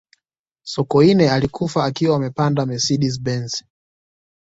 [0.63, 3.63] sokoine alikufa akiwa amepanda mercedes benz